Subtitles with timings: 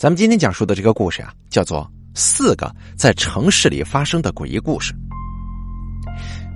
[0.00, 1.82] 咱们今天讲述的这个故事啊，叫做
[2.18, 4.94] 《四个在城市里发生的诡异故事》。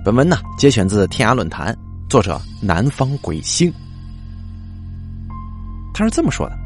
[0.03, 1.77] 本文呢节选自天涯论坛，
[2.09, 3.71] 作者南方鬼星。
[5.93, 6.57] 他是这么说的：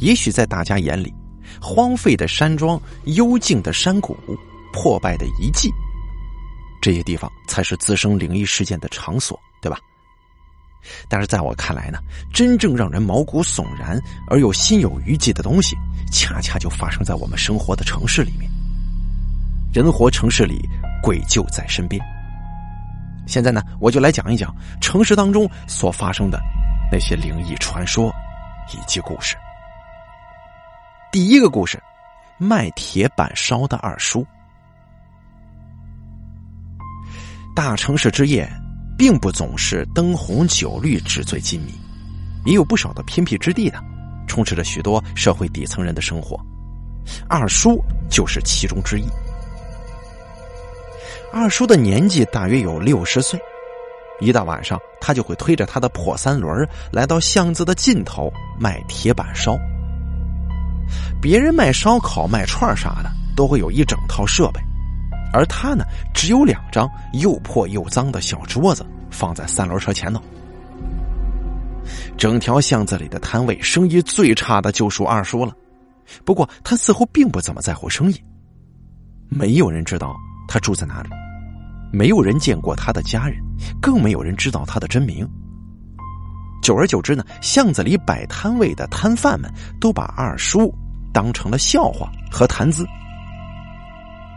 [0.00, 1.12] 也许在大家眼里，
[1.60, 4.16] 荒废的山庄、幽静的山谷、
[4.72, 5.70] 破败的遗迹，
[6.80, 9.76] 这些地方才是滋生灵异事件的场所，对吧？
[11.08, 11.98] 但是在我看来呢，
[12.32, 15.76] 真正让人毛骨悚然而又心有余悸的东西，
[16.12, 18.50] 恰恰就发生在我们生活的城市里面。
[19.72, 20.68] 人活城市里，
[21.02, 22.00] 鬼就在身边。
[23.26, 26.40] 现在呢，我就来讲一讲城市当中所发生的
[26.90, 28.10] 那些灵异传说
[28.72, 29.36] 以及故事。
[31.12, 31.82] 第一个故事，
[32.38, 34.26] 卖铁板烧的二叔。
[37.54, 38.48] 大城市之夜。
[38.96, 41.72] 并不总是灯红酒绿、纸醉金迷，
[42.44, 43.78] 也有不少的偏僻之地的，
[44.26, 46.38] 充斥着许多社会底层人的生活。
[47.28, 47.78] 二叔
[48.08, 49.04] 就是其中之一。
[51.32, 53.38] 二叔的年纪大约有六十岁，
[54.20, 59.56] 一到晚上，他就会推着他的破三轮来到巷子的尽头卖铁板烧。
[61.20, 64.60] 别人卖烧烤、卖串啥的，都会有一整套设备。
[65.36, 65.84] 而他呢，
[66.14, 70.22] 只有两张又破又脏的小桌子放在三轮车前头。
[72.16, 75.52] 整条巷子里的摊位生意最差的就属二叔了，
[76.24, 78.18] 不过他似乎并不怎么在乎生意。
[79.28, 80.16] 没有人知道
[80.48, 81.10] 他住在哪里，
[81.92, 83.38] 没有人见过他的家人，
[83.78, 85.28] 更没有人知道他的真名。
[86.62, 90.74] 久而久之呢，巷子里摆摊位的摊贩们都把二叔
[91.12, 92.86] 当成了笑话和谈资。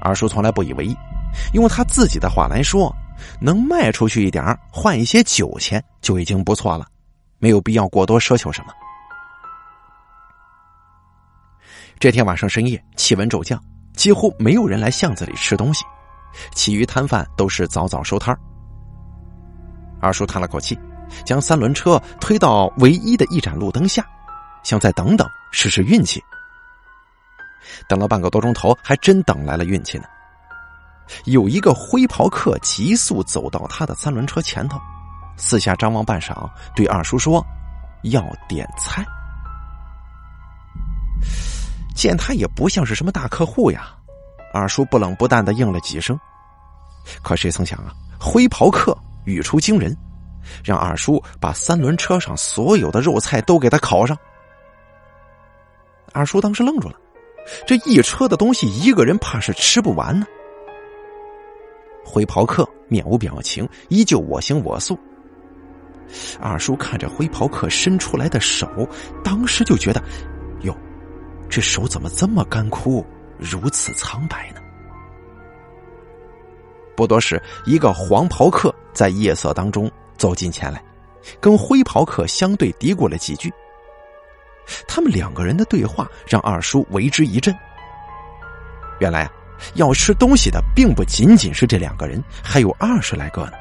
[0.02, 0.96] 二叔从来不以为意，
[1.54, 2.94] 用他自己的话来说，
[3.40, 6.88] 能卖出去一点换一些酒钱就已经不错了，
[7.38, 8.72] 没有必要过多奢求什么。
[12.00, 13.62] 这天晚上深夜，气温骤降，
[13.94, 15.84] 几乎没有人来巷子里吃东西，
[16.54, 18.34] 其余摊贩都是早早收摊
[20.00, 20.80] 二叔叹了口气，
[21.26, 24.06] 将三轮车推到唯一的一盏路灯下，
[24.64, 26.24] 想再等等试试运气。
[27.88, 30.06] 等了半个多钟头，还真等来了运气呢。
[31.26, 34.80] 有一个灰袍客急速走到他的三轮车前头，
[35.38, 37.44] 四下张望半晌，对二叔说
[38.04, 39.04] ：“要点菜。”
[41.96, 43.94] 见他也不像是什么大客户呀，
[44.54, 46.18] 二叔不冷不淡的应了几声。
[47.24, 49.98] 可谁曾想啊，灰袍客语出惊人，
[50.64, 54.16] 让二叔把三轮车上所有的肉菜都给他烤上。
[56.14, 56.96] 二叔当时愣住了。
[57.66, 60.26] 这一车的东西，一个人怕是吃不完呢。
[62.06, 64.98] 灰袍客面无表情，依旧我行我素。
[66.40, 68.68] 二叔看着灰袍客伸出来的手，
[69.24, 70.02] 当时就觉得，
[70.62, 70.76] 哟，
[71.48, 73.06] 这手怎么这么干枯，
[73.38, 74.62] 如此苍白呢？
[76.96, 80.84] 不多时，一个黄袍客在夜色当中走近前来，
[81.40, 83.54] 跟灰袍客相对嘀咕了几句。
[84.88, 87.56] 他们两个人的对话让二叔为之一振。
[89.00, 89.32] 原来啊，
[89.76, 93.54] 要吃东西的并不仅仅是这两个人，还有二十来个呢。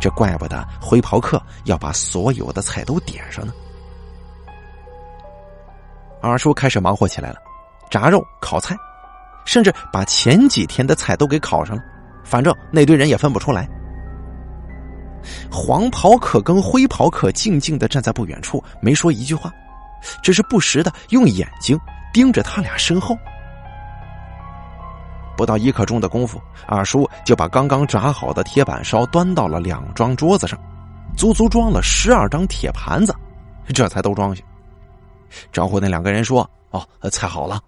[0.00, 3.52] 这怪不得灰袍客要把所有的菜都点上呢。
[6.20, 7.36] 二叔开始忙活起来了，
[7.90, 8.76] 炸肉、烤菜，
[9.46, 11.82] 甚至把前几天的菜都给烤上了。
[12.22, 13.68] 反正那堆人也分不出来。
[15.50, 19.52] 黄袍客跟灰袍客静静的站在不远处，没说一句话。
[20.22, 21.78] 只是不时的用眼睛
[22.12, 23.16] 盯着他俩身后。
[25.36, 30.60] 不到一刻钟的功夫，二叔就把刚刚炸好的铁板烧端到了两张桌子上，
[31.16, 33.14] 足足装了十二张铁盘子，
[33.72, 34.42] 这才都装下。
[35.50, 37.58] 招呼那两个人说：“哦，菜好了。”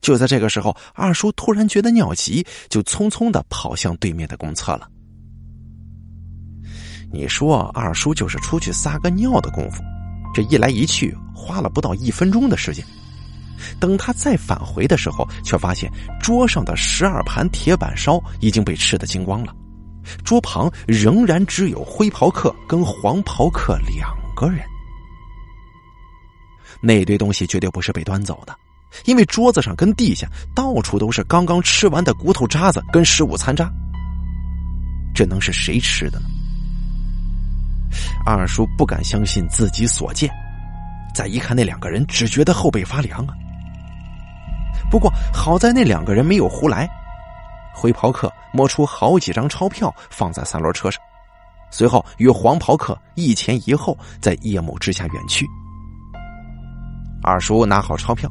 [0.00, 4.88] 就在这个时候，二叔突然觉得尿急，就匆匆的跑向对面的公厕了。
[7.12, 9.82] 你说，二叔就是出去撒个尿的功夫。
[10.34, 12.84] 这一来一去花了不到一分钟的时间，
[13.78, 15.88] 等他再返回的时候，却发现
[16.20, 19.54] 桌上的十二盘铁板烧已经被吃得精光了，
[20.24, 24.60] 桌旁仍然只有灰袍客跟黄袍客两个人。
[26.80, 28.54] 那堆东西绝对不是被端走的，
[29.04, 33.70] 因为桌子上跟地下到处都是刚刚吃完的骨头渣子跟食物残渣。
[35.14, 36.26] 这能是谁吃的呢？
[38.26, 40.30] 二叔不敢相信自己所见，
[41.14, 43.34] 再一看那两个人，只觉得后背发凉啊。
[44.90, 46.88] 不过好在那两个人没有胡来，
[47.74, 51.02] 灰袍客摸出好几张钞票放在三轮车上，
[51.70, 55.46] 随后与黄袍客一前一后在夜幕之下远去。
[57.22, 58.30] 二叔拿好钞票，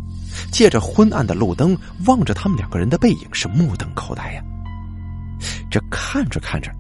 [0.51, 1.75] 借着昏暗的路灯，
[2.06, 4.44] 望着他们两个人的背影，是目瞪口呆呀。
[5.69, 6.71] 这看着看着，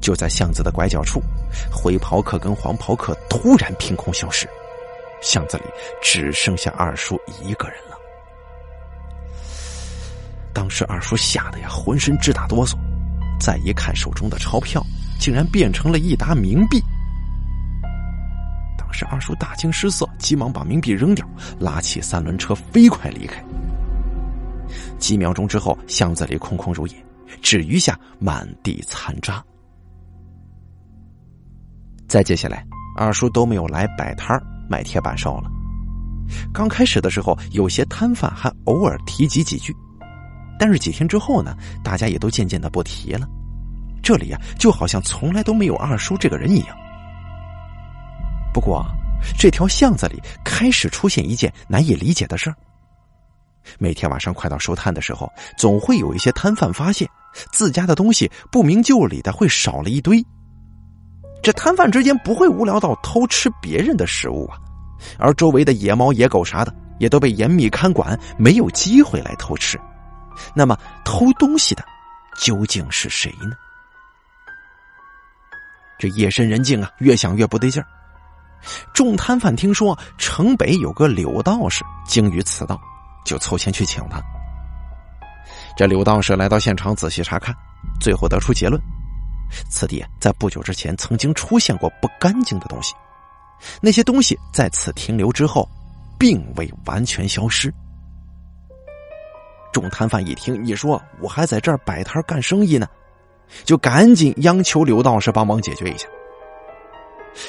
[0.00, 1.20] 就在巷子的拐角处，
[1.72, 4.48] 灰袍客跟黄袍客突然凭空消失，
[5.20, 5.64] 巷子里
[6.02, 7.96] 只剩下二叔一个人了。
[10.52, 12.76] 当时二叔吓得呀，浑身直打哆嗦，
[13.40, 14.84] 再一看手中的钞票，
[15.18, 16.80] 竟然变成了一沓冥币。
[18.78, 21.28] 当时二叔大惊失色，急忙把冥币扔掉，
[21.58, 23.42] 拉起三轮车飞快离开。
[24.98, 26.94] 几秒钟之后，巷子里空空如也。
[27.42, 29.44] 只余下满地残渣。
[32.08, 32.64] 再接下来，
[32.96, 35.50] 二叔都没有来摆摊卖铁板烧了。
[36.52, 39.74] 刚开始的时候，有些摊贩还偶尔提及几句，
[40.58, 43.28] 但是几天之后呢，大家也都渐渐的不提了。
[44.02, 46.76] 这里呀，就好像从来都没有二叔这个人一样。
[48.54, 48.84] 不过，
[49.36, 52.56] 这条巷子里开始出现一件难以理解的事儿。
[53.78, 57.08] 每天晚上快到收摊的时候，总会有一些摊贩发现
[57.52, 60.24] 自家的东西不明就里的会少了一堆。
[61.42, 64.58] 这摊贩之间不会无聊到偷吃别人的食物啊，
[65.18, 69.78] 而周围的野猫野狗啥的也都被严密看管，没有机会来偷吃。
[70.54, 71.84] 那么偷东西的
[72.38, 73.56] 究竟是谁呢？
[75.98, 77.86] 这夜深人静啊，越想越不对劲儿。
[78.92, 82.80] 众摊贩听说城北有个柳道士精于此道。
[83.26, 84.22] 就凑钱去请他。
[85.76, 87.52] 这柳道士来到现场仔细查看，
[88.00, 88.80] 最后得出结论：
[89.68, 92.94] 此地在不久之前曾经出现过不干净的东西，
[93.80, 95.68] 那些东西在此停留之后，
[96.18, 97.72] 并未完全消失。
[99.72, 102.86] 众摊贩一听，你说我还在这儿摆摊干生意呢，
[103.64, 106.06] 就赶紧央求刘道士帮忙解决一下。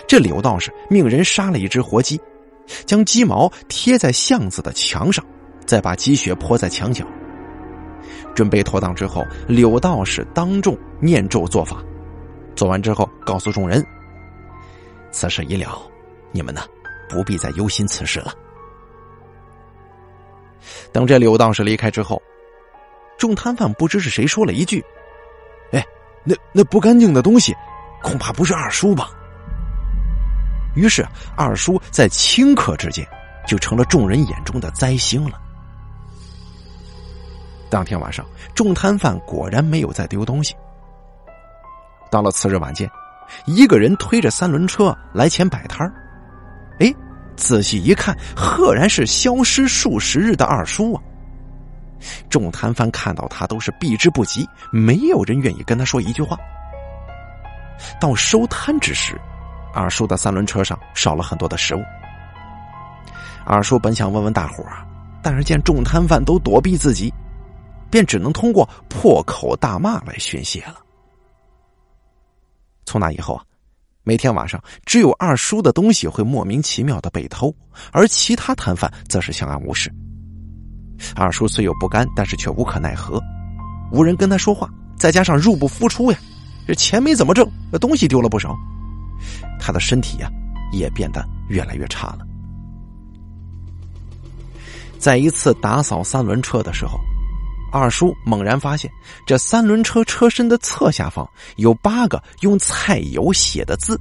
[0.07, 2.19] 这刘道士命人杀了一只活鸡，
[2.85, 5.23] 将鸡毛贴在巷子的墙上。
[5.65, 7.05] 再把鸡血泼在墙角，
[8.37, 11.83] 准备妥当之后，柳道士当众念咒做法。
[12.55, 13.83] 做完之后，告诉众人
[15.09, 15.81] ：“此事已了，
[16.31, 16.61] 你们呢
[17.09, 18.31] 不必再忧心此事了。”
[20.93, 22.21] 等这柳道士离开之后，
[23.17, 24.85] 众摊贩不知是谁说了一句
[25.73, 25.83] ：“哎，
[26.23, 27.55] 那那不干净的东西，
[28.03, 29.09] 恐怕不是二叔吧？”
[30.77, 31.03] 于是
[31.35, 33.03] 二叔在顷刻之间
[33.47, 35.41] 就成了众人眼中的灾星了。
[37.69, 38.25] 当天晚上，
[38.55, 40.55] 众摊贩果然没有再丢东西。
[42.09, 42.89] 到了次日晚间，
[43.45, 45.93] 一个人推着三轮车来前摆摊儿。
[46.79, 46.93] 哎，
[47.35, 51.01] 仔细一看，赫然是消失数十日的二叔啊！
[52.29, 56.37] 众摊贩看到他都是避之不及，没有人愿意跟他说一句话。
[57.99, 59.19] 到收摊之时，
[59.73, 61.81] 二叔的三轮车上少了很多的食物。
[63.45, 64.85] 二叔本想问问大伙儿，
[65.21, 67.13] 但是见众摊贩都躲避自己。
[67.89, 70.77] 便只能通过破口大骂来宣泄了。
[72.85, 73.43] 从那以后啊，
[74.03, 77.53] 每天晚上只有二叔的东西会莫名其妙的被偷，
[77.91, 79.93] 而其他摊贩则是相安无事。
[81.15, 83.21] 二叔虽有不甘，但是却无可奈何，
[83.91, 86.17] 无人跟他说话，再加上入不敷出呀，
[86.65, 87.45] 这钱没怎么挣，
[87.81, 88.57] 东西丢了不少，
[89.59, 90.31] 他的身体呀
[90.71, 92.19] 也变得越来越差了。
[94.97, 96.97] 在一次打扫三轮车的时候。
[97.77, 98.89] 二叔猛然发现，
[99.25, 103.99] 这三轮车车身的侧下方有八个用菜油写的字，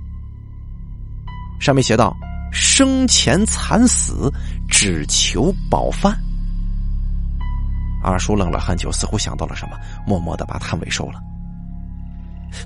[1.60, 2.16] 上面写道
[2.50, 4.32] ：“生前惨死，
[4.68, 6.18] 只求饱饭。”
[8.02, 11.20] 二叔愣了很久，似乎想到了什么，默默的把摊尾收了。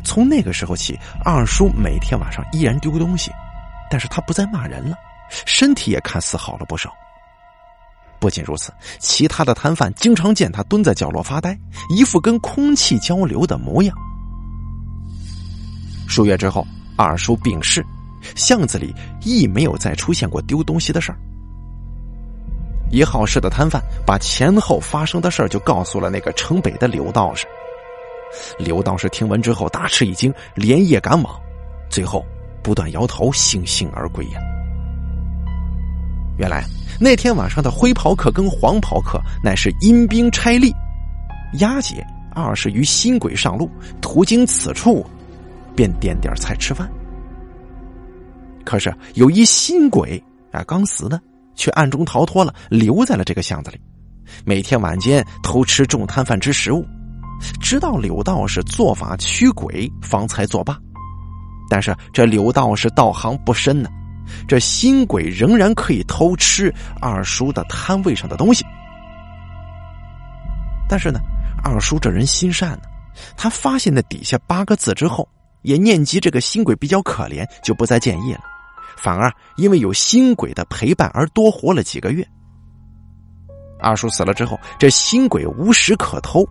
[0.05, 3.33] 从那个时候起，二叔每天晚上依然丢东西，
[3.91, 4.97] 但是他不再骂人了，
[5.45, 6.93] 身体也看似好了不少。
[8.21, 11.59] 不仅如此，其他的摊贩经常见他蹲在角落发呆，
[11.89, 13.97] 一副跟空气交流的模样。
[16.07, 17.83] 数月之后，二叔病逝，
[18.37, 21.19] 巷子里亦没有再出现过丢东西的事儿。
[22.91, 27.47] 一好事的摊贩把前后发生的事儿就告诉了那个城北的刘道士。
[28.59, 31.41] 刘道士听闻之后大吃一惊，连夜赶往，
[31.89, 32.25] 最后
[32.63, 34.41] 不断摇头，悻悻而归呀。
[36.37, 36.65] 原来
[37.03, 40.71] 那天晚上的灰袍客跟黄袍客乃是阴兵差吏，
[41.55, 43.71] 押解二是于新鬼上路，
[44.03, 45.03] 途经此处，
[45.75, 46.87] 便点点菜吃饭。
[48.67, 51.19] 可是有一新鬼啊，刚死的，
[51.55, 53.81] 却暗中逃脱了，留在了这个巷子里，
[54.45, 56.85] 每天晚间偷吃众摊贩之食物，
[57.63, 60.79] 直到柳道士做法驱鬼，方才作罢。
[61.71, 63.89] 但是这柳道士道行不深呢。
[64.49, 68.65] 这新鬼仍然可以偷吃二叔的摊位上的东西。
[70.89, 71.21] 但是呢，
[71.63, 72.83] 二叔这人心善呢，
[73.37, 75.29] 他发现那底下八个字之后，
[75.63, 78.41] 也念及这个新鬼比较可怜，就不再建议了，
[78.97, 82.27] 反而因为有新鬼的陪伴而多活了几个月。
[83.79, 86.45] 二叔死了之后，这新鬼无食可偷，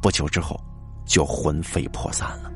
[0.00, 0.58] 不久之后
[1.04, 2.51] 就魂飞魄散了。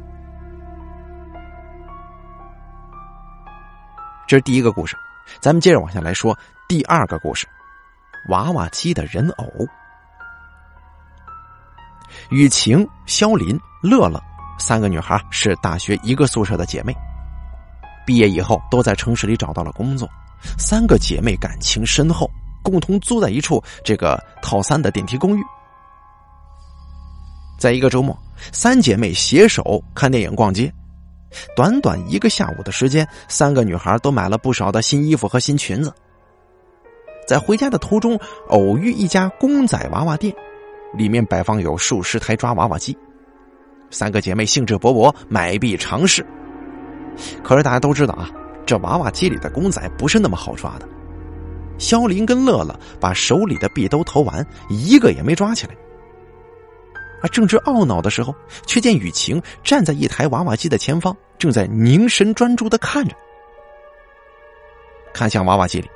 [4.26, 4.96] 这是第一个故事，
[5.40, 6.36] 咱们接着往下来说
[6.68, 7.46] 第二个故事：
[8.28, 9.46] 娃娃机的人偶。
[12.30, 14.20] 雨晴、肖林、乐乐
[14.58, 16.92] 三个女孩是大学一个宿舍的姐妹，
[18.04, 20.08] 毕业以后都在城市里找到了工作，
[20.58, 22.28] 三个姐妹感情深厚，
[22.64, 25.42] 共同租在一处这个套三的电梯公寓。
[27.58, 28.16] 在一个周末，
[28.52, 30.72] 三姐妹携手看电影、逛街。
[31.54, 35.92] 短短一个下午的时间，三个女孩都买了不少的新衣服和新裙子。
[37.26, 40.34] 在回家的途中，偶遇一家公仔娃娃店，
[40.94, 42.96] 里面摆放有数十台抓娃娃机。
[43.90, 46.24] 三个姐妹兴致勃勃买币尝试。
[47.42, 48.30] 可是大家都知道啊，
[48.64, 50.88] 这娃娃机里的公仔不是那么好抓的。
[51.78, 55.74] 肖林跟乐乐把手里的币都投完，一个也没抓起来。
[57.22, 58.34] 啊，正值懊恼的时候，
[58.66, 63.14] 却见雨晴站在一台娃娃机的前方，正在凝神专注的看着。
[65.14, 65.90] 看向娃娃机里，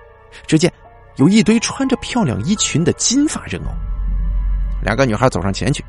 [0.47, 0.73] 只见
[1.17, 3.71] 有一堆穿着漂亮衣裙的金发人偶。
[4.83, 5.85] 两个女孩走上前去，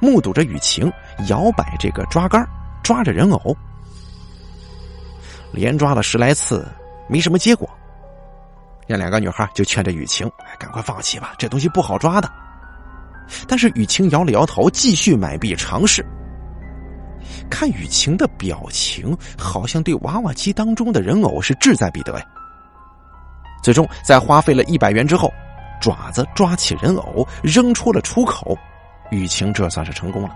[0.00, 0.90] 目睹着雨晴
[1.28, 2.42] 摇摆这个抓杆，
[2.82, 3.54] 抓着人偶，
[5.52, 6.66] 连抓了十来次，
[7.06, 7.68] 没什么结果。
[8.88, 12.32] 那两个女孩就劝着雨晴：“赶快放弃吧，这东西不好抓的。”
[13.46, 16.04] 但是雨晴摇了摇头，继续买币尝试。
[17.48, 22.24] 看雨晴的表情，好像对娃娃机当中的人偶是志在必得呀。
[23.62, 25.32] 最终，在花费了一百元之后，
[25.80, 28.56] 爪子抓起人偶，扔出了出口。
[29.10, 30.30] 雨晴这算是成功了。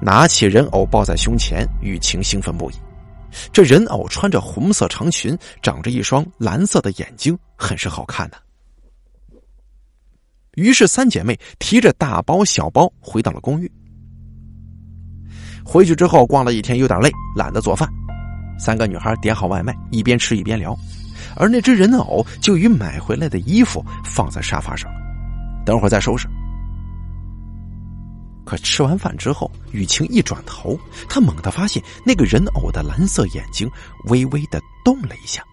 [0.00, 2.74] 拿起人偶抱在胸前，雨晴兴奋不已。
[3.52, 8.38] 这人偶穿着红色长裙，长着一双蓝色的眼睛，很是好看的。
[10.58, 13.70] 于是，三姐妹提着大包小包回到了公寓。
[15.64, 17.88] 回去之后，逛了一天，有点累，懒得做饭。
[18.58, 20.76] 三个女孩点好外卖，一边吃一边聊。
[21.36, 24.90] 而那只人偶就与买回来的衣服放在沙发上，
[25.64, 26.26] 等会儿再收拾。
[28.44, 30.76] 可吃完饭之后，雨晴一转头，
[31.08, 33.70] 她猛地发现那个人偶的蓝色眼睛
[34.06, 35.44] 微微的动了一下。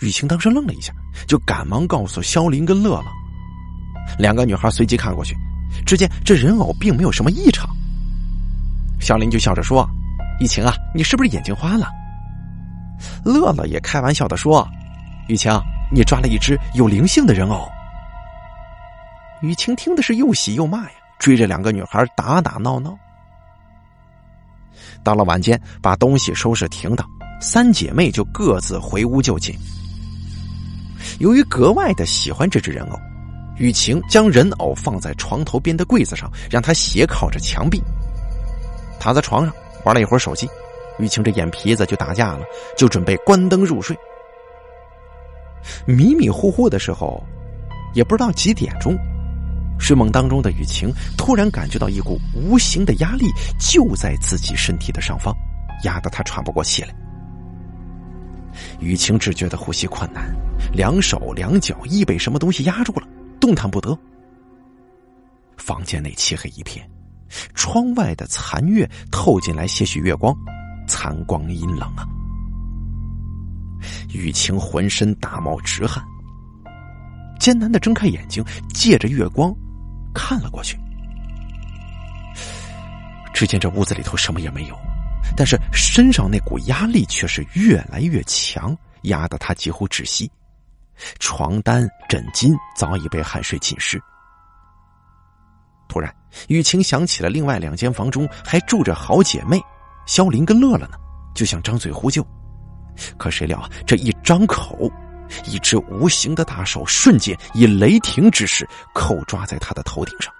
[0.00, 0.92] 雨晴当时愣了一下，
[1.26, 3.04] 就赶忙告诉肖林跟乐乐。
[4.18, 5.36] 两个女孩随即看过去，
[5.84, 7.68] 只见这人偶并没有什么异常。
[9.00, 9.88] 肖林就笑着说
[10.40, 11.88] ：“雨晴啊，你是不是眼睛花了？”
[13.24, 14.66] 乐乐也开玩笑的说
[15.28, 15.52] ：“雨晴，
[15.92, 17.68] 你抓了一只有灵性的人偶。”
[19.42, 22.96] 雨晴听的是又喜又骂呀，追着两个女孩打打闹闹。
[25.04, 27.06] 到了晚间，把东西收拾停当，
[27.40, 29.56] 三姐妹就各自回屋就寝。
[31.18, 32.98] 由于格外的喜欢这只人偶，
[33.56, 37.82] 雨晴将人偶放在床头边的柜子上，让他斜靠着墙壁，
[39.00, 40.48] 躺在床上玩了一会儿手机。
[40.98, 42.44] 雨晴这眼皮子就打架了，
[42.76, 43.96] 就准备关灯入睡。
[45.86, 47.22] 迷迷糊糊的时候，
[47.94, 48.96] 也不知道几点钟，
[49.78, 53.26] 睡梦当中的雨晴突然感觉到一股无形的压力
[53.58, 55.32] 就在自己身体的上方，
[55.84, 56.94] 压得她喘不过气来。
[58.80, 60.34] 雨晴只觉得呼吸困难，
[60.72, 63.06] 两手两脚亦被什么东西压住了，
[63.40, 63.96] 动弹不得。
[65.56, 66.88] 房间内漆黑一片，
[67.54, 70.34] 窗外的残月透进来些许月光，
[70.86, 72.06] 残光阴冷啊。
[74.12, 76.02] 雨晴浑身大冒直汗，
[77.38, 79.54] 艰难的睁开眼睛，借着月光
[80.14, 80.78] 看了过去，
[83.34, 84.87] 只见这屋子里头什么也没有。
[85.36, 90.30] 但是身上那股压力却是越来越强，压得他几乎窒息。
[91.20, 94.00] 床单、枕巾早已被汗水浸湿。
[95.88, 96.14] 突然，
[96.48, 99.60] 雨晴想起了另外两间房中还住着好姐妹
[100.06, 100.96] 肖林跟乐乐呢，
[101.34, 102.26] 就想张嘴呼救。
[103.16, 104.90] 可谁料啊，这一张口，
[105.46, 110.34] 一只无形的大手瞬间以雷霆之势扣抓在他的头顶上。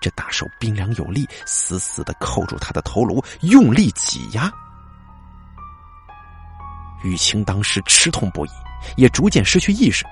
[0.00, 4.52] 这大手冰凉有力，死死的扣住他的头颅，用力挤压。
[7.04, 8.50] 雨晴当时吃痛不已，
[8.96, 10.04] 也逐渐失去意识。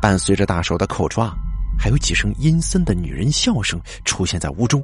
[0.00, 1.32] 伴随着大手的扣抓，
[1.78, 4.82] 还有几声阴森的女人笑声出现在屋中。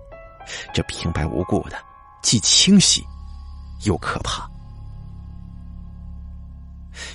[0.72, 1.76] 这平白无故的，
[2.22, 3.04] 既清晰
[3.84, 4.48] 又可怕。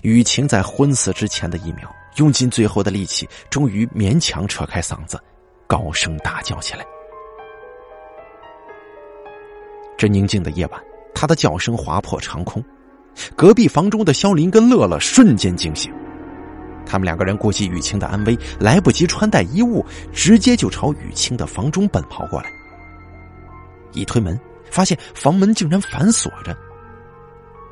[0.01, 5.21] 雨晴在昏死之前的一秒，用尽最后的力气，终于勉强扯开嗓子，
[5.73, 6.85] 高声大叫起来。
[9.97, 10.79] 这宁静的夜晚，
[11.15, 12.63] 他的叫声划破长空，
[13.35, 15.91] 隔壁房中的肖林跟乐乐瞬间惊醒。
[16.85, 22.51] 他们两个人顾及雨晴的安危，来不及穿戴衣物，直接就朝雨晴的房中奔跑过来。
[23.93, 24.39] 一推门，
[24.69, 26.55] 发现房门竟然反锁着。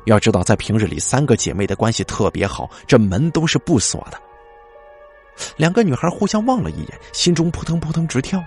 [0.06, 4.18] 要知道，在平日里，三个姐妹的关系特别好，这门都是不锁的。
[5.56, 8.42] 两个女孩互相望了一眼，心中扑腾扑腾直跳。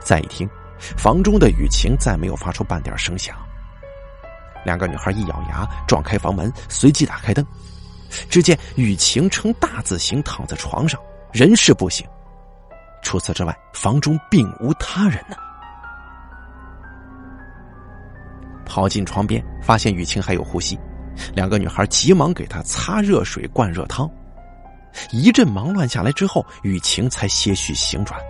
[0.00, 0.48] 再一听，
[0.96, 3.36] 房中的雨晴再没有发出半点声响。
[4.64, 7.44] 两个女孩一咬牙，撞开房门，随即打开灯。
[8.30, 11.00] 只见雨晴呈大字形躺在床上，
[11.32, 12.06] 人事不省。
[13.02, 15.36] 除此之外，房中并无他人呢。
[18.64, 20.78] 跑进床边，发现雨晴还有呼吸，
[21.34, 24.10] 两个女孩急忙给她擦热水、灌热汤。
[25.10, 28.20] 一阵忙乱下来之后，雨晴才些许醒转。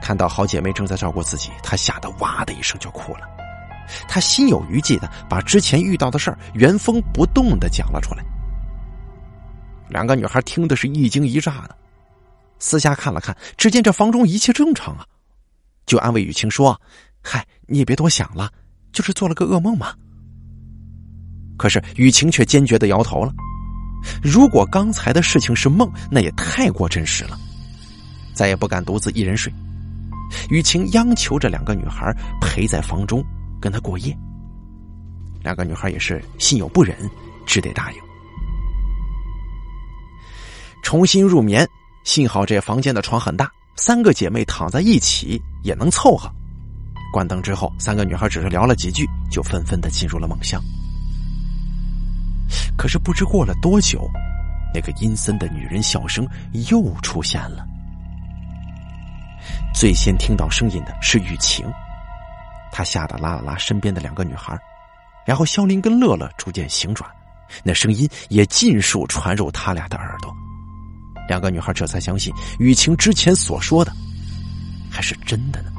[0.00, 3.20] 看到好姐妹正在照顾自己，她吓得哇的一声就哭了。
[4.08, 8.24] 她心有余悸的把之前遇到的事儿原封不动的讲了出来。
[9.88, 11.76] 两个女孩听的是一惊一乍的，
[12.58, 15.04] 私下看了看，只见这房中一切正常啊，
[15.86, 16.80] 就安慰雨晴说
[17.22, 18.50] ：“嗨，你也别多想了。”
[18.92, 19.94] 就是做了个噩梦嘛。
[21.56, 23.32] 可是雨晴却坚决的摇头了。
[24.22, 27.38] 如果刚才的事情是梦，那也太过真实了，
[28.34, 29.52] 再也不敢独自一人睡。
[30.48, 33.22] 雨晴央求着两个女孩陪在房中
[33.60, 34.16] 跟她过夜。
[35.42, 36.96] 两个女孩也是心有不忍，
[37.44, 37.98] 只得答应。
[40.82, 41.68] 重新入眠，
[42.04, 46.30] 幸好这房间的床很大，三个姐妹躺在一起也能凑合。
[47.12, 50.62] 关灯之后，三个女孩只是聊了几句，就纷纷的进入了梦乡。
[52.76, 54.08] 可是不知过了多久，
[54.74, 56.26] 那个阴森的女人笑声
[56.70, 57.66] 又出现了。
[59.74, 61.66] 最先听到声音的是雨晴，
[62.70, 64.58] 她吓得拉了拉身边的两个女孩，
[65.26, 67.10] 然后肖林跟乐乐逐渐醒转，
[67.62, 70.32] 那声音也尽数传入他俩的耳朵。
[71.28, 73.92] 两个女孩这才相信雨晴之前所说的
[74.90, 75.70] 还是真的呢。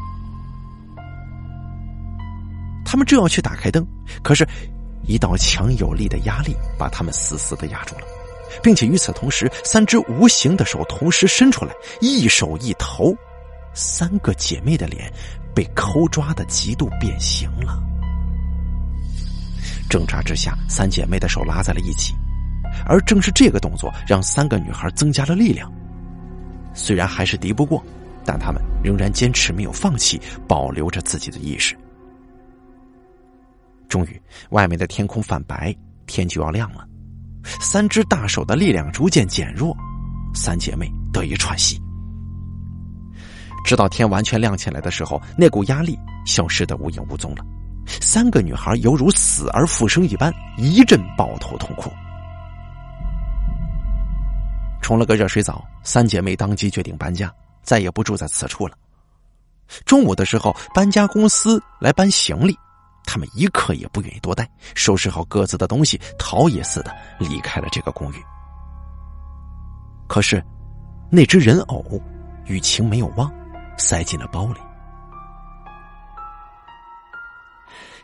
[2.85, 3.85] 他们正要去打开灯，
[4.21, 4.47] 可是，
[5.05, 8.01] 一道强有力的压力把他们死死的压住了，
[8.61, 13.13] 并且与此同时，三只无形的手同时伸出来，一手一头，
[13.73, 15.11] 三个姐妹的脸
[15.53, 17.81] 被抠抓的极度变形了。
[19.89, 22.13] 挣扎之下，三姐妹的手拉在了一起，
[22.85, 25.71] 而正是这个动作让三个女孩增加了力量。
[26.73, 27.83] 虽然还是敌不过，
[28.25, 31.77] 但他们仍然坚持没有放弃，保留着自己的意识。
[33.93, 35.71] 终于，外面的天空泛白，
[36.07, 36.83] 天就要亮了。
[37.61, 39.77] 三只大手的力量逐渐减弱，
[40.33, 41.79] 三姐妹得以喘息。
[43.63, 47.45] 直到天完全亮起来的时候，那股压力消失的无影无踪了。
[47.85, 51.91] 三个女孩犹如死而复生一般，一阵抱头痛哭。
[54.81, 58.75] 冲了个热水澡，三姐妹当即决定搬家，再也不住在此处了。
[59.85, 62.57] 中午的时候，搬家公司来搬行李。
[63.05, 68.15] 他们一刻也不愿意多待，收拾好各自的东西，逃也似的离开了这个公寓。
[70.07, 70.43] 可是，
[71.09, 72.01] 那只人偶，
[72.45, 73.31] 雨晴没有忘，
[73.77, 74.59] 塞进了包里。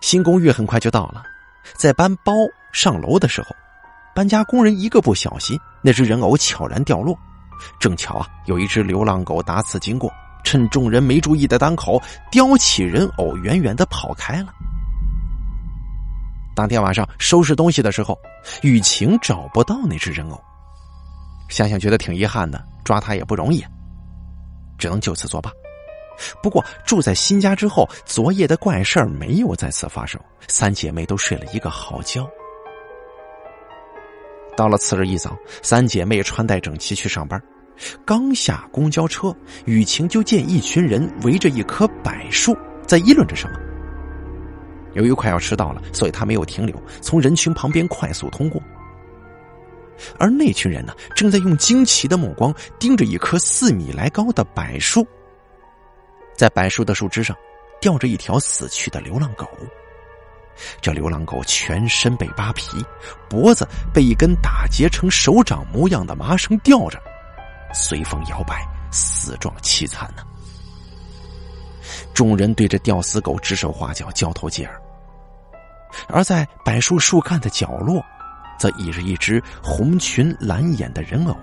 [0.02, 1.24] 新公寓很快就到了，
[1.76, 2.34] 在搬包
[2.72, 3.50] 上楼的时候，
[4.16, 7.18] 搬家工人一个不小心，那只人偶悄然掉落。
[7.80, 10.12] 正巧啊，有一只流浪狗打此经过，
[10.44, 14.54] 趁众人没注意的当口，叼起人偶，远远的跑开了。
[16.60, 18.20] 当天晚上收拾东西的时候，
[18.64, 20.38] 雨晴找不到那只人偶，
[21.48, 23.64] 想想觉得挺遗憾的，抓他也不容易，
[24.78, 25.50] 只能就此作罢。
[26.44, 30.20] 不过住在新家之后，昨夜的怪事儿没有再次发生，
[30.50, 32.30] 三姐妹都睡了一个好觉。
[34.58, 37.42] 到了次日一早，三姐妹穿戴整齐去上班，
[38.06, 42.54] 刚下公交车，雨晴就见一群人围着一棵柏树
[42.86, 43.58] 在议论着什么。
[44.94, 48.62] 由于快要迟到了，所以他没有停留，从人群旁边快速通过。
[50.18, 55.06] 而那群人呢，正在用惊奇的目光盯着一棵四米来高的柏树。
[56.36, 57.36] 在柏树的树枝上，
[57.82, 59.46] 吊着一条死去的流浪狗。
[60.82, 62.84] 这流浪狗全身被扒皮，
[63.30, 66.98] 脖子被一根打结成手掌模样的麻绳吊着，
[67.74, 70.24] 随风摇摆，死状凄惨呢。
[72.14, 74.79] 众人对着吊死狗指手画脚，交头接耳。
[76.08, 78.04] 而在柏树树干的角落，
[78.58, 81.36] 则倚着一只红裙蓝眼的人偶。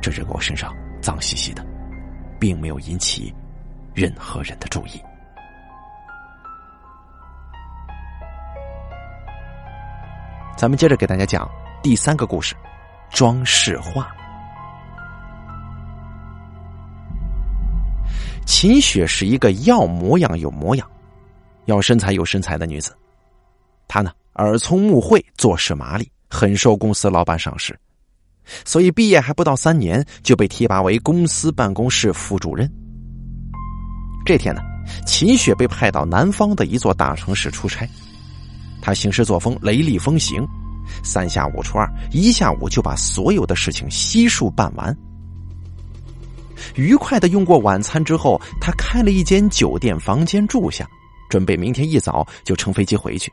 [0.00, 1.64] 这人偶身上脏兮兮的，
[2.38, 3.34] 并没有引起
[3.94, 5.00] 任何人的注意。
[10.56, 11.46] 咱们接着给大家讲
[11.82, 12.54] 第三个故事：
[13.10, 14.10] 装饰画。
[18.46, 20.90] 秦雪是一个要模样有模样，
[21.66, 22.96] 要身材有身材的女子。
[23.88, 27.78] 他呢，耳聪目慧，做事麻利，很受公司老板赏识，
[28.64, 32.70] 所以毕业还不到三年就被提拔为公司办公室副主任。
[34.24, 34.60] 这天呢，
[35.06, 37.88] 秦雪被派到南方的一座大城市出差。
[38.82, 40.46] 他行事作风雷厉风行，
[41.02, 44.96] 三下五除二，一下午就把所有的事情悉数办完。
[46.74, 50.88] 愉快的用过晚餐之后，他开了一间酒店房间住下，
[51.28, 53.32] 准备明天一早就乘飞机回去。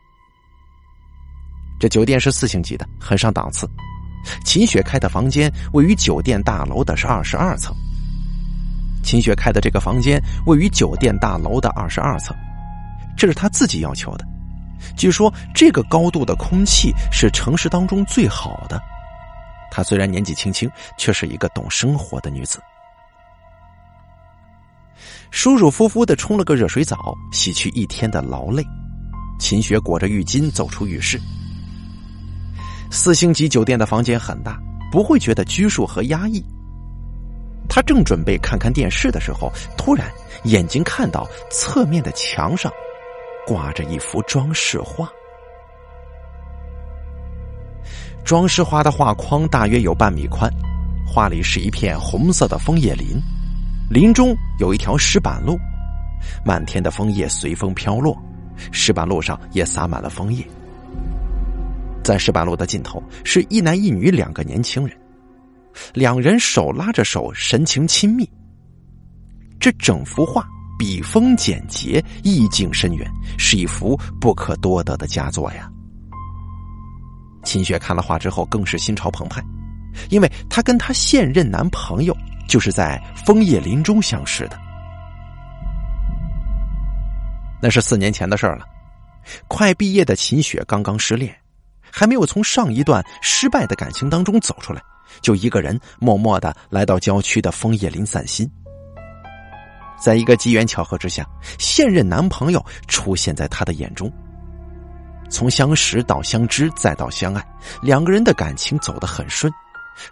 [1.84, 3.70] 这酒店是四星级的，很上档次。
[4.46, 7.76] 秦雪开的房间位于酒店大楼的是二十二层。
[9.04, 12.34] 秦雪开的这个房间位于酒店大楼的二十二层，
[13.18, 14.26] 这是他自己要求的。
[14.96, 18.82] 据说这个高度的空气是城市当中最好的。
[19.70, 22.62] 她虽然年纪轻轻，却是一个懂生活的女子。
[25.32, 28.64] 舒舒服服的冲了个热水澡，洗去一天的劳累。
[29.38, 31.20] 秦雪裹着浴巾走出浴室。
[32.94, 36.46] 四星级酒店的房间很大，不会觉得拘束和压抑。
[37.68, 40.08] 他正准备看看电视的时候，突然
[40.44, 42.72] 眼睛看到侧面的墙上。
[43.46, 45.10] 挂着一幅装饰画，
[48.24, 50.50] 装饰画的画框大约有半米宽，
[51.06, 53.20] 画里是一片红色的枫叶林，
[53.90, 55.60] 林中有一条石板路，
[56.46, 58.16] 漫天的枫叶随风飘落，
[58.72, 60.48] 石板路上也洒满了枫叶。
[62.04, 64.98] 在石板路的尽头是一男一女两个年轻人，
[65.94, 68.30] 两人手拉着手，神情亲密。
[69.60, 70.48] 这整幅画。
[70.76, 75.72] 笔锋简洁，意境深远，是一幅不可多得的佳作呀。
[77.44, 79.42] 秦雪看了画之后，更是心潮澎湃，
[80.10, 82.18] 因为她跟她现任男朋友
[82.50, 84.60] 就是在枫叶林中相识的。
[87.62, 88.66] 那是四年前的事儿了，
[89.48, 91.34] 快毕业的秦雪刚刚失恋，
[91.96, 94.82] 还没有从上一段失败的感情当中走出来，
[95.22, 98.50] 就一个人默默的来到郊区的枫叶林散心。
[100.02, 101.24] 在一个机缘巧合之下，
[101.60, 104.12] 现任男朋友出现在她的眼中。
[105.30, 107.46] 从相识到相知再到相爱，
[107.80, 109.54] 两个人的感情走得很顺，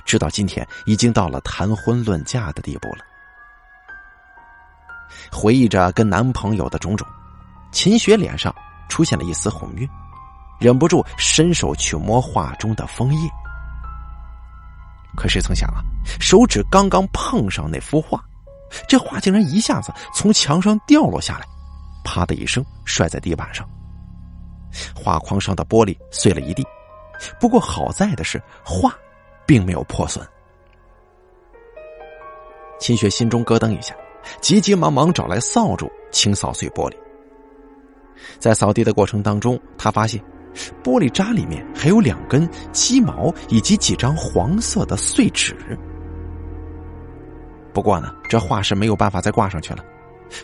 [0.06, 3.00] 直到今天已经到了谈婚论嫁的地步了。
[5.32, 7.08] 回忆着跟男朋友的种种，
[7.72, 8.54] 秦雪脸上
[8.88, 9.89] 出现了一丝红晕，
[10.62, 13.30] 忍不住伸手去摸画中的枫叶。
[15.17, 15.84] 可谁曾想啊，
[16.19, 18.24] 手指刚刚碰上那幅画。
[18.88, 21.45] 这画竟然一下子从墙上掉落下来，
[22.06, 23.67] 啪的一声摔在地板上。
[24.95, 26.65] 画框上的玻璃碎了一地，
[27.39, 28.95] 不过好在的是画
[29.45, 30.26] 并没有破损。
[32.80, 33.93] 秦雪心中咯噔一下，
[34.39, 36.95] 急急忙忙找来扫帚清扫碎玻璃。
[38.39, 40.24] 在扫地的过程当中，他发现
[40.84, 45.56] 玻璃渣里面还有两根鸡毛以及几张黄色的碎纸。
[47.74, 49.84] 不过呢，这画是没有办法再挂上去了，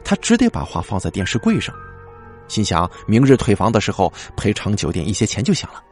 [0.03, 1.75] 他只得把画放在电视柜上，
[2.47, 5.83] 心想明日退房的时候赔偿酒店一些钱就行了。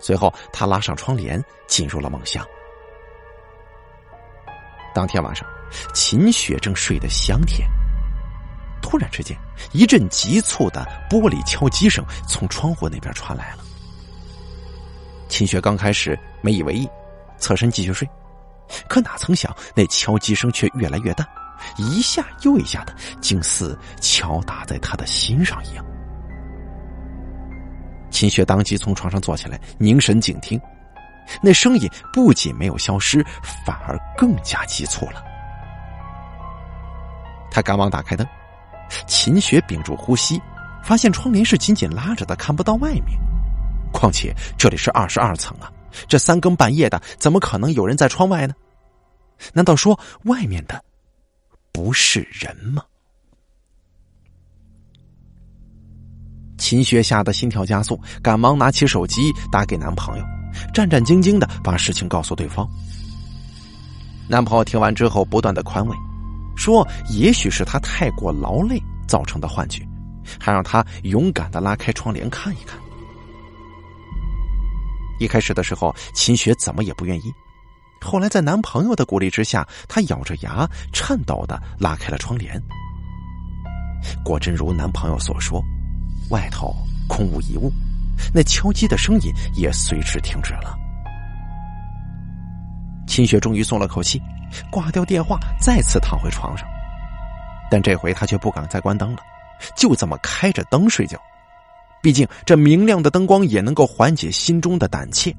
[0.00, 2.44] 随后，他拉上窗帘，进入了梦乡。
[4.92, 5.48] 当天晚上，
[5.94, 7.68] 秦雪正睡得香甜，
[8.84, 9.34] 突然之间，
[9.72, 13.64] 一阵急促的玻璃敲击声从窗户那边传来了。
[15.26, 16.86] 秦雪刚开始没以为意，
[17.38, 18.06] 侧身继续睡。
[18.86, 21.26] 可哪曾想，那敲击声却越来越大，
[21.78, 25.84] 一下又一下的，竟似敲打在他的心上一样。
[28.10, 30.60] 秦雪当即从床上坐起来，凝神静听，
[31.40, 33.24] 那声音不仅没有消失，
[33.66, 35.24] 反而更加急促了。
[37.50, 38.26] 他赶忙打开灯，
[39.06, 40.40] 秦雪屏住呼吸，
[40.82, 43.18] 发现窗帘是紧紧拉着的，看不到外面。
[43.92, 45.70] 况且这里是二十二层啊。
[46.08, 48.54] 这三更半夜的，怎么可能有人在窗外呢？
[49.52, 50.82] 难道说外面的
[51.70, 52.82] 不是人吗？
[56.58, 60.24] 秦雪吓得心跳加速，赶忙拿起手机打给男朋友，
[60.72, 62.68] 战战兢兢的把事情告诉对方。
[64.28, 65.96] 男朋友听完之后，不断的宽慰，
[66.56, 69.86] 说：“也许是他太过劳累造成的幻觉，
[70.40, 72.78] 还让他勇敢的拉开窗帘看一看。
[75.20, 77.32] 一开始的时候，秦雪怎么也不愿意。
[78.00, 82.60] 后来在男朋友的鼓励之下，她咬着牙，颤抖的拉开了窗帘。
[84.24, 85.62] 果真如男朋友所说，
[86.30, 86.74] 外头
[87.08, 87.72] 空无一物，
[88.34, 90.78] 那敲击的声音也随之停止了。
[93.06, 94.20] 秦雪终于松了口气，
[94.70, 96.66] 挂掉电话，再次躺回床上。
[97.70, 99.18] 但这回她却不敢再关灯了，
[99.76, 101.18] 就这么开着灯睡觉。
[102.02, 105.34] 毕竟这明亮的灯光也能够缓解心中的胆怯。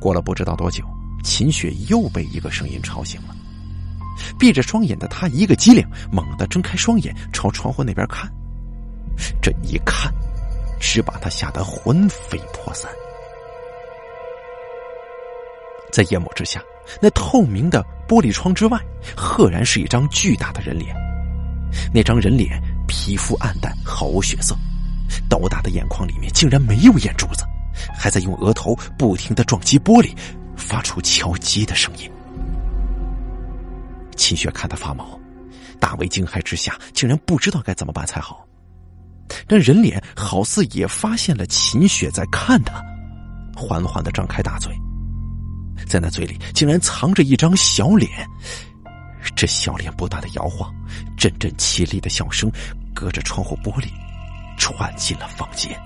[0.00, 0.84] 过了不知道多久，
[1.24, 3.34] 秦雪又被一个声音吵醒了。
[4.38, 8.30] 闭着双眼的她一个机灵，猛地睁开双眼，朝窗户那边看。
[9.42, 10.12] 这一看，
[10.78, 12.88] 只把她吓得魂飞魄散。
[15.94, 16.60] 在夜幕之下，
[17.00, 18.80] 那透明的玻璃窗之外，
[19.16, 20.94] 赫然是一张巨大的人脸。
[21.92, 22.60] 那张人脸。
[22.86, 24.54] 皮肤暗淡，毫无血色，
[25.28, 27.42] 斗大的眼眶里面竟然没有眼珠子，
[27.98, 30.14] 还在用额头不停的撞击玻璃，
[30.54, 32.08] 发出敲击的声音。
[34.16, 35.18] 秦雪看他发毛，
[35.80, 38.46] 大为惊骇之下，竟然不知道该怎么办才好。
[39.48, 42.82] 那人脸好似也发现了秦雪在看他，
[43.56, 44.72] 缓缓的张开大嘴，
[45.86, 48.10] 在那嘴里竟然藏着一张小脸。
[49.34, 50.72] 这小脸不断的摇晃，
[51.16, 52.50] 阵阵凄厉的笑声
[52.94, 53.88] 隔着窗户玻璃
[54.58, 55.76] 传进了房间。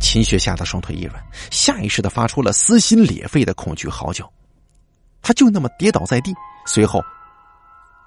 [0.00, 4.30] 秦雪吓得双腿一软，下意识的发出了撕心裂肺的恐惧嚎叫。
[5.20, 6.32] 他就那么跌倒在地，
[6.66, 7.02] 随后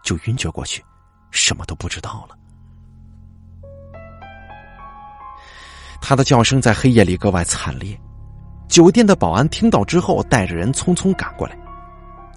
[0.04, 0.84] 就晕厥过去，
[1.32, 2.36] 什么都不知道了。
[6.02, 8.00] 他的叫声在黑夜里格外惨烈。
[8.70, 11.58] 酒店的保安听到之后，带着人匆匆赶过来。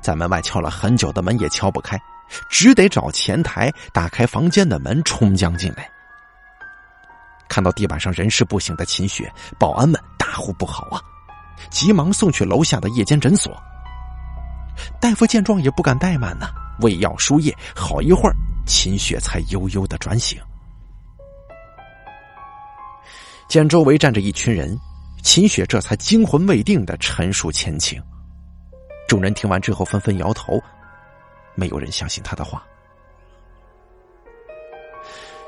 [0.01, 2.01] 在门外敲了很久的门也敲不开，
[2.49, 5.89] 只得找前台打开房间的门冲将进来。
[7.49, 10.99] 看到地板上人事不省的秦雪，保安们大呼不好啊，
[11.71, 13.55] 急忙送去楼下的夜间诊所。
[14.99, 16.47] 大夫见状也不敢怠慢呐，
[16.81, 18.35] 喂药输液，好一会儿，
[18.67, 20.41] 秦雪才悠悠的转醒。
[23.49, 24.77] 见周围站着一群人，
[25.23, 28.03] 秦雪这才惊魂未定的陈述前情。
[29.09, 30.61] 众人听完之后纷纷摇头，
[31.55, 32.65] 没有人相信他的话。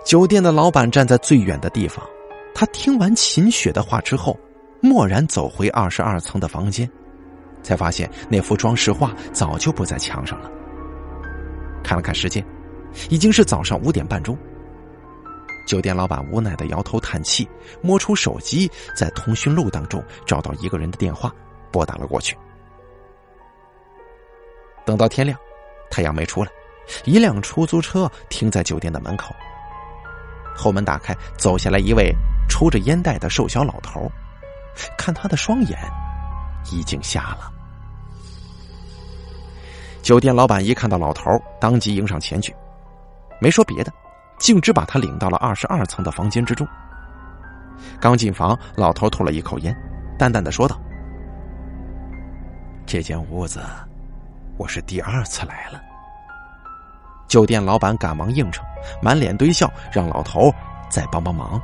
[0.04, 2.06] 酒店的老板站在最远的地方，
[2.54, 4.38] 他听完秦雪的话之后，
[4.82, 6.88] 蓦然走回二十二层的房间，
[7.62, 10.50] 才发现那幅装饰画早就不在墙上了。
[11.82, 12.44] 看了看时间，
[13.08, 14.38] 已经是早上五点半钟。
[15.64, 17.48] 酒店老板无奈的摇头叹气，
[17.82, 21.34] 摸出手机，在通讯录当中找到一个人的电话，
[21.70, 22.36] 拨打了过去。
[24.84, 25.38] 等到天亮，
[25.90, 26.50] 太阳没出来，
[27.04, 29.34] 一辆出租车停在酒店的门口。
[30.54, 32.14] 后门打开，走下来一位
[32.48, 34.10] 抽着烟袋的瘦小老头，
[34.96, 35.78] 看他的双眼
[36.70, 37.50] 已经瞎了。
[40.02, 42.54] 酒店老板一看到老头，当即迎上前去，
[43.40, 43.90] 没说别的，
[44.44, 46.68] 径直把他领到了二十二层的房间之中。
[47.98, 49.74] 刚进房，老头吐了一口烟，
[50.18, 50.78] 淡淡的说道
[52.84, 53.62] ：“这间屋子。”
[54.58, 55.80] 我是第二次来了。
[57.26, 58.62] 酒店老板赶忙应承，
[59.00, 60.52] 满脸堆笑，让老头
[60.90, 61.58] 再帮帮忙。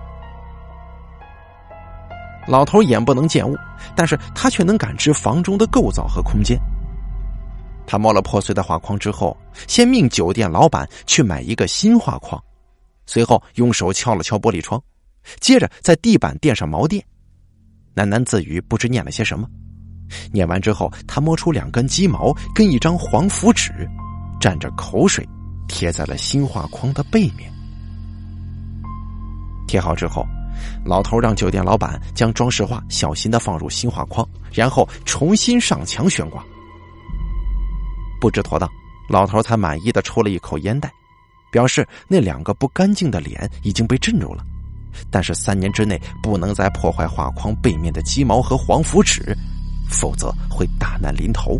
[2.46, 3.54] 老头眼不能见物，
[3.94, 6.58] 但是他却能感知房中的构造和空间。
[7.86, 9.36] 他摸了破碎的画框之后，
[9.68, 12.42] 先命酒店老板去买一个新画框，
[13.10, 14.80] 随后用手敲了敲玻璃窗，
[15.40, 17.04] 接着在地板垫上毛垫，
[17.96, 19.48] 喃喃自语，不知念了些什么。
[20.30, 23.72] 念完之后，他摸出两根鸡毛跟一张黄符纸，
[24.40, 25.28] 蘸着口水
[25.66, 27.52] 贴在了新画框的背面。
[29.66, 30.24] 贴好之后，
[30.84, 36.44] 老头让酒店老板将装饰画小心的放入新画框，然后重新上墙悬挂。
[38.20, 38.70] 布置妥当，
[39.08, 40.92] 老头才满意的抽了一口烟袋，
[41.50, 44.44] 表示那两个不干净的脸已经被镇住了，
[45.10, 49.36] 但是三年之内不能再破坏画框背面的鸡毛和黄符纸。
[49.92, 51.58] 否则会大难临头。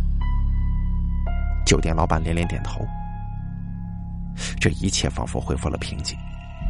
[1.67, 2.87] 酒店老板连连点头。
[4.61, 6.17] 这一切仿佛恢复了平静。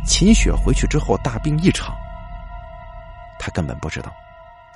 [0.07, 1.95] 秦雪回去之后大病一场。
[3.39, 4.11] 他根本不知道，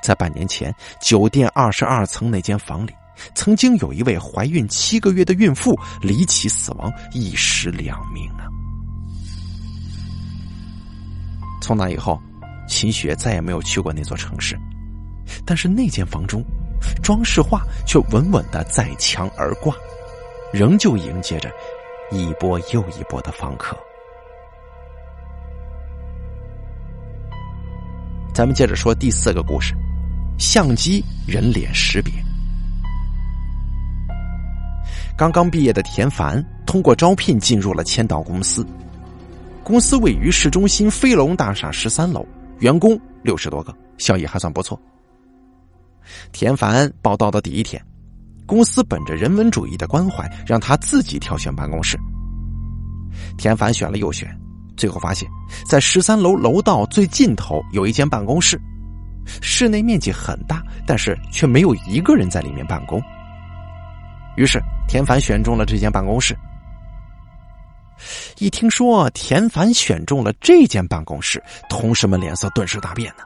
[0.03, 2.95] 在半年前酒店二十二层那间房里，
[3.35, 8.49] 曾经有一位怀孕七个月的孕妇离奇死亡，一尸两命啊！
[11.63, 12.21] 从那以后，
[12.69, 14.59] 秦雪再也没有去过那座城市。
[15.47, 16.45] 但是那间房中。
[17.03, 19.75] 装饰画却稳稳的在墙而挂，
[20.53, 21.51] 仍旧迎接着
[22.11, 23.75] 一波又一波的访客。
[28.35, 29.75] 咱们接着说第四个故事：
[30.39, 32.13] 相机人脸识别。
[35.17, 38.67] 刚刚毕业的田凡通过招聘进入了千岛公司，
[39.63, 42.27] 公司位于市中心飞龙大厦十三楼，
[42.59, 44.81] 员工六十多个，效益还算不错。
[46.33, 47.81] 田凡报道的第一天，
[48.45, 51.97] 公司本着人文主义的关怀，让他自己挑选办公室。
[53.39, 54.29] 田凡选了又选，
[54.77, 55.29] 最后发现，
[55.65, 58.61] 在十三楼楼道最尽头有一间办公室，
[59.41, 63.01] 室内面积很大，但是却没有一个人在里面办公。
[64.37, 64.63] 于是。
[64.87, 66.37] 田凡选中了这间办公室。
[68.37, 73.25] 一听说田凡选中了这间办公室，同事们脸色顿时大变呢，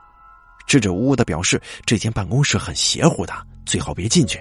[0.66, 3.34] 支支吾吾的表示这间办公室很邪乎的，
[3.66, 4.40] 最好别进去。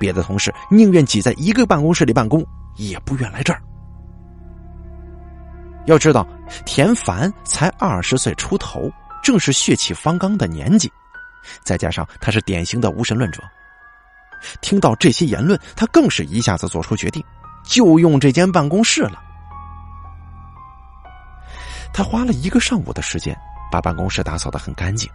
[0.00, 2.44] 别的同事宁愿挤在一个办公室里办公，
[2.76, 3.62] 也不愿来这儿。
[5.84, 6.26] 要知道，
[6.64, 8.90] 田凡才二十岁出头，
[9.22, 10.90] 正是血气方刚的年纪，
[11.62, 13.42] 再加上他是典型的无神论者。
[14.60, 17.22] 听到这些言论，他更是一下子做出决定，
[17.64, 19.22] 就用这间办公室了。
[21.92, 23.36] 他花了一个上午的时间，
[23.70, 25.10] 把办公室打扫的很干净，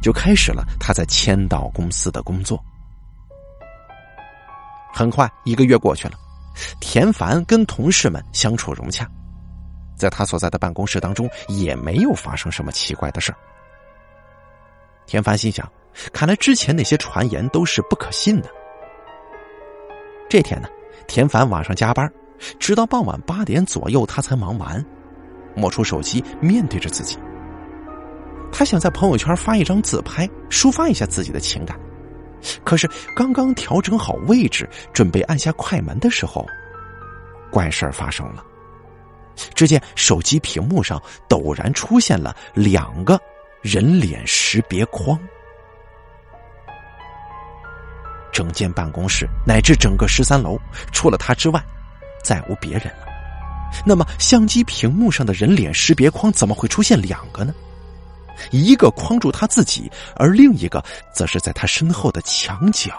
[0.00, 2.62] 就开始了他在千岛公司的工作。
[4.94, 6.14] 很快，一个月过去了，
[6.80, 9.06] 田凡跟同事们相处融洽，
[9.96, 13.34] 在他所在的办公室当中也没有发生什么奇怪的事
[15.06, 15.70] 田凡心想，
[16.12, 18.48] 看来之前那些传言都是不可信的。
[20.32, 20.68] 这天呢，
[21.06, 22.10] 田凡晚上加班，
[22.58, 24.82] 直到傍晚八点左右，他才忙完，
[25.54, 27.18] 摸出手机，面对着自己。
[28.50, 31.78] 他想在朋友圈发一张自拍，抒发一下自己的情感。
[32.64, 36.46] 可是刚刚调整好位置，准备按下快门的时候，
[37.50, 38.42] 怪事儿发生了。
[39.54, 43.20] 只见手机屏幕上陡然出现了两个
[43.60, 45.20] 人脸识别框。
[48.32, 50.58] 整间办公室乃至整个十三楼，
[50.90, 51.62] 除了他之外，
[52.24, 53.06] 再无别人了。
[53.86, 57.54] 那么，相机屏幕上的人脸识别框怎么会出现两个呢？
[58.50, 60.82] 一个框住他自己，而另一个
[61.14, 62.90] 则是在他身后的墙角。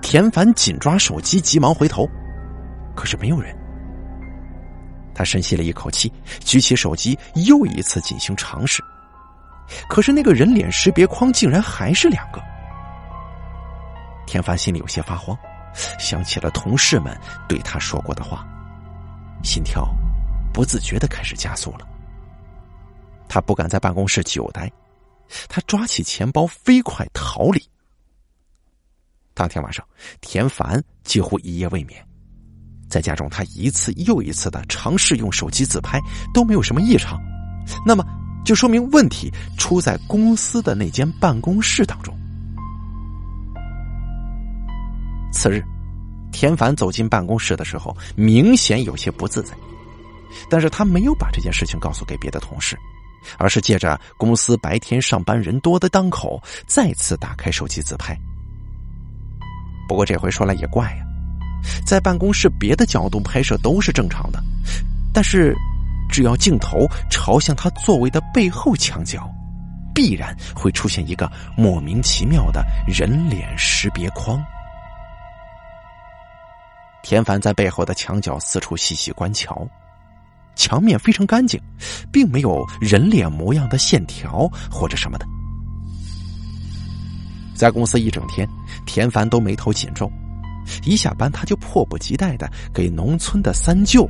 [0.00, 2.08] 田凡紧抓手机，急忙回头，
[2.94, 3.56] 可是没有人。
[5.14, 8.82] 他深吸了一口气，举起手机，又一次进行尝试。
[9.88, 12.42] 可是那个人脸识别框竟然还是两个。
[14.32, 15.36] 田凡心里有些发慌，
[15.98, 17.14] 想起了同事们
[17.46, 18.46] 对他说过的话，
[19.44, 19.86] 心跳
[20.54, 21.86] 不自觉的开始加速了。
[23.28, 24.72] 他不敢在办公室久待，
[25.50, 27.62] 他抓起钱包飞快逃离。
[29.34, 29.86] 当天晚上，
[30.22, 32.02] 田凡几乎一夜未眠，
[32.88, 36.00] 在家中他一次又一次的尝试用手机自拍，
[36.32, 37.20] 都没有什么异常，
[37.84, 38.02] 那么
[38.46, 42.18] 就说明问题出在公司的那间办公室当中。
[45.32, 45.64] 次日，
[46.30, 49.54] 田凡走进办公室的时候，明显有些不自在，
[50.48, 52.78] 但是他没有把这件事情告诉给别的同事，
[53.38, 58.16] 而是借着公司白天上班人多的当口，再次打开手机自拍。
[59.88, 61.04] 不过这回说来也怪呀，
[61.84, 64.42] 在办公室别的角度拍摄都是正常的，
[65.12, 65.54] 但是
[66.08, 69.28] 只要镜头朝向他座位的背后墙角，
[69.94, 74.42] 必然会出现一个莫名其妙的人脸识别框。
[77.02, 79.66] 田凡在背后的墙角四处细细观瞧，
[80.54, 81.60] 墙面非常干净，
[82.12, 85.26] 并没有人脸模样的线条或者什么的。
[87.54, 88.48] 在公司一整天，
[88.86, 90.10] 田凡都眉头紧皱，
[90.84, 94.08] 一下班他就迫不及待的给农村的三舅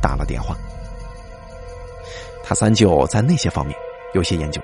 [0.00, 0.56] 打了电话。
[2.44, 3.76] 他三舅在那些方面
[4.14, 4.60] 有些研究，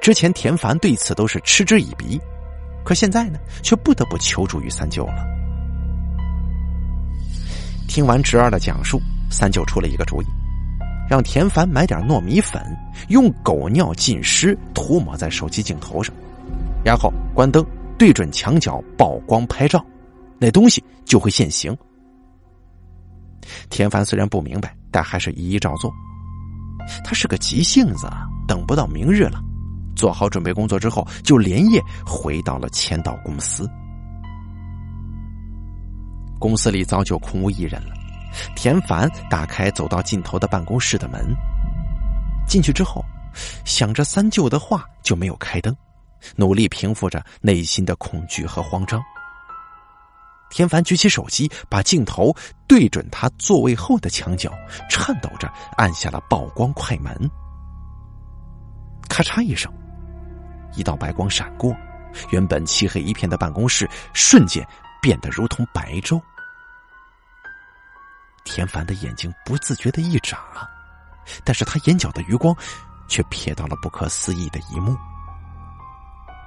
[0.00, 2.20] 之前田凡对此都是嗤之以鼻，
[2.84, 5.33] 可现在呢，却不得不求助于三舅了。
[7.94, 10.26] 听完侄儿的讲述，三舅出了一个主意，
[11.08, 12.60] 让田凡买点糯米粉，
[13.06, 16.12] 用狗尿浸湿，涂抹在手机镜头上，
[16.84, 17.64] 然后关灯，
[17.96, 19.80] 对准墙角曝光拍照，
[20.40, 21.72] 那东西就会现形。
[23.70, 25.88] 田凡虽然不明白，但还是一一照做。
[27.04, 28.08] 他是个急性子，
[28.48, 29.40] 等不到明日了，
[29.94, 33.70] 做好准备工作之后，就连夜回到了千岛公司。
[36.44, 37.94] 公司里早就空无一人了。
[38.54, 41.34] 田凡打开走到尽头的办公室的门，
[42.46, 43.02] 进去之后，
[43.64, 45.74] 想着三舅的话，就没有开灯，
[46.36, 49.02] 努力平复着内心的恐惧和慌张。
[50.50, 52.30] 田凡举起手机，把镜头
[52.68, 54.52] 对准他座位后的墙角，
[54.90, 57.18] 颤抖着按下了曝光快门。
[59.08, 59.72] 咔嚓一声，
[60.76, 61.74] 一道白光闪过，
[62.32, 64.62] 原本漆黑一片的办公室瞬间
[65.00, 66.20] 变得如同白昼。
[68.44, 70.38] 田凡的眼睛不自觉的一眨，
[71.44, 72.54] 但是他眼角的余光
[73.08, 74.96] 却瞥到了不可思议的一幕。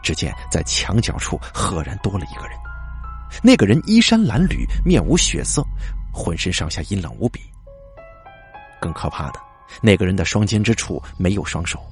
[0.04, 2.58] 只见在墙角处赫然多了一个人，
[3.44, 5.62] 那个人衣衫褴褛，面无血色，
[6.14, 7.42] 浑身上下阴冷无比。
[8.80, 9.42] 更可怕的，
[9.82, 11.84] 那个人的双肩之处没有双手，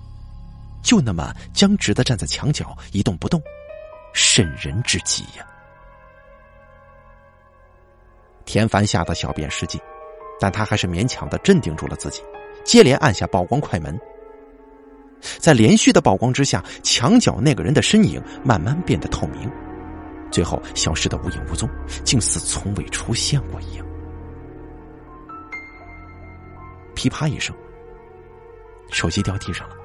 [0.81, 3.41] 就那么僵直的站在墙角一动不动，
[4.13, 5.45] 渗人之极呀！
[8.45, 9.81] 田凡吓得小便失禁。
[10.39, 12.21] 但他还是勉强的镇定住了自己，
[12.63, 13.99] 接连按下曝光快门。
[15.39, 19.49] 在连续的曝光之下，墙角那个人的身影慢慢变得透明，
[20.29, 21.67] 最后消失的无影无踪，
[22.03, 23.85] 竟似从未出现过一样。
[26.93, 27.55] 噼啪一声，
[28.91, 29.75] 手机掉地上了。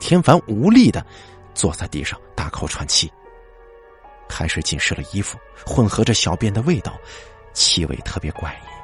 [0.00, 1.04] 天凡无力的
[1.54, 3.10] 坐在地上，大口喘气。
[4.28, 6.98] 海水浸湿了衣服，混合着小便的味道，
[7.52, 8.77] 气味特别怪异。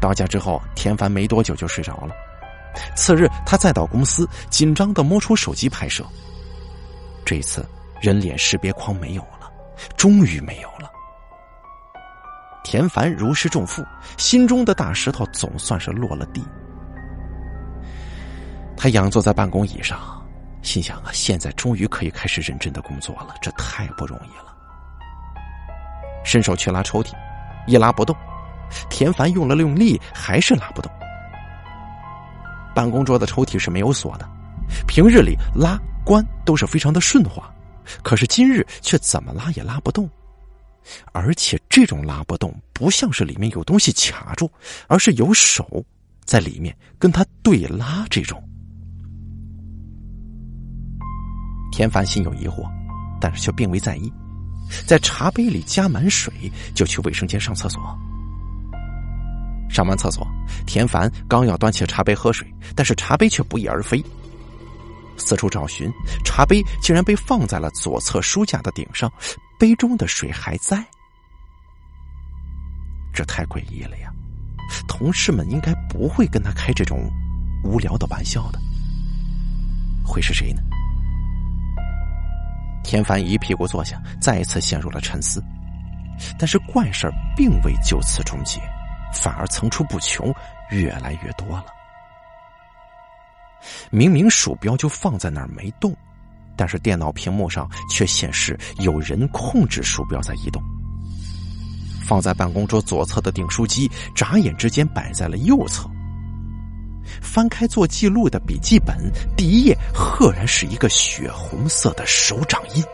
[0.00, 2.14] 到家之后，田凡没多久就睡着了。
[2.94, 6.04] 次日，他再到公司，紧张的摸出手机拍摄。
[7.24, 7.66] 这一次
[8.00, 9.50] 人脸识别框没有了，
[9.96, 10.90] 终于没有了。
[12.62, 13.84] 田凡如释重负，
[14.16, 16.44] 心中的大石头总算是落了地。
[18.76, 20.24] 他仰坐在办公椅上，
[20.62, 24.54] 心想啊，现在终于可以开始认真的工作了，这太不容易了。
[26.24, 27.12] 伸手去拉抽屉，
[27.66, 28.14] 一拉不动。
[28.90, 30.90] 田凡用了用力，还是拉不动。
[32.74, 34.28] 办公桌的抽屉是没有锁的，
[34.86, 37.52] 平日里拉关都是非常的顺滑，
[38.02, 40.08] 可是今日却怎么拉也拉不动，
[41.12, 44.50] 而且这种拉不动不像是里面有东西卡住，
[44.86, 45.84] 而是有手
[46.24, 48.42] 在里面跟他对拉这种。
[51.72, 52.64] 田凡心有疑惑，
[53.20, 54.12] 但是却并未在意，
[54.86, 56.32] 在茶杯里加满水，
[56.74, 57.98] 就去卫生间上厕所。
[59.68, 60.26] 上完厕所，
[60.66, 64.02] 田凡刚要端起茶杯喝水，但是茶杯却不翼而飞。
[65.16, 65.90] 四处找寻，
[66.24, 69.12] 茶杯竟然被放在了左侧书架的顶上，
[69.58, 70.84] 杯中的水还在。
[73.12, 74.12] 这太诡异了呀！
[74.86, 77.10] 同事们应该不会跟他开这种
[77.64, 78.60] 无聊的玩笑的。
[80.04, 80.62] 会是谁呢？
[82.84, 85.42] 田凡一屁股坐下，再一次陷入了沉思。
[86.38, 88.60] 但是怪事并未就此终结。
[89.12, 90.34] 反而层出不穷，
[90.70, 91.66] 越来越多了。
[93.90, 95.94] 明明鼠标就放在那儿没动，
[96.56, 100.62] 但是电脑屏幕上却显示有人控制鼠标在移动。
[102.06, 105.90] 放在办公桌左侧的订书机，眨眼之间摆在了右侧。
[107.22, 108.96] 翻开做记录的笔记本，
[109.36, 112.84] 第一页赫然是一个血红色的手掌印。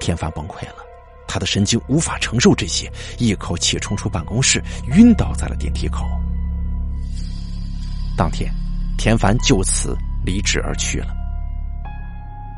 [0.00, 0.85] 天凡崩溃了。
[1.26, 4.62] 他的神经无法承受这些，一口气冲出办公室，
[4.96, 6.04] 晕倒在了电梯口。
[8.16, 8.52] 当天，
[8.96, 11.08] 田凡就此离职而去了。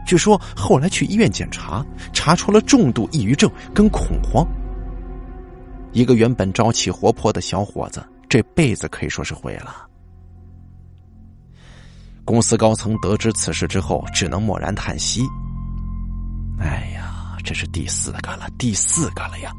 [0.07, 4.47] 据说后来去医院检查，查出了重度抑郁症跟恐慌。
[5.93, 9.87] 一个原本朝气活泼的小伙子，这辈子可以说是毁了。
[12.25, 15.23] 公司高层得知此事之后，只能默然叹息。
[16.59, 17.07] 哎呀！
[17.49, 19.51] 这是第四个了，第四个了呀！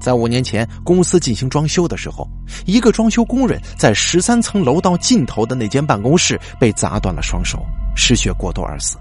[0.00, 2.26] 在五年前公司进行装修的时候，
[2.64, 7.62] 一个装修工人在十三层楼道尽头的那间办公室被砸断了双手，
[7.94, 8.96] 失血过多而死。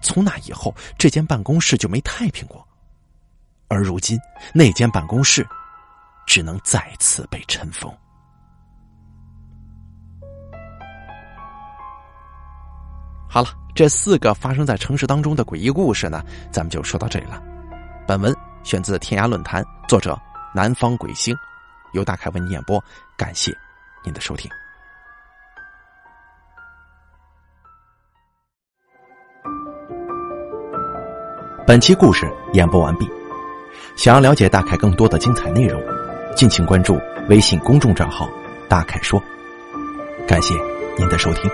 [0.00, 2.66] 从那以后，这间办公室就没太平过。
[3.68, 4.18] 而如今，
[4.54, 5.46] 那间办公室
[6.26, 7.94] 只能再次被尘封。
[13.28, 13.63] 好了。
[13.74, 16.22] 这四个发生在城市当中的诡异故事呢，
[16.52, 17.42] 咱们就说到这里了。
[18.06, 20.16] 本文选自天涯论坛，作者
[20.54, 21.34] 南方鬼星，
[21.92, 22.82] 由大凯为您演播。
[23.16, 23.52] 感谢
[24.04, 24.48] 您的收听。
[31.66, 33.10] 本期故事演播完毕。
[33.96, 35.82] 想要了解大凯更多的精彩内容，
[36.36, 38.28] 敬请关注微信公众账号
[38.68, 39.20] “大凯说”。
[40.28, 40.54] 感谢
[40.96, 41.50] 您的收听。